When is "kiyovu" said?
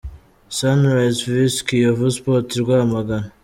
1.67-2.07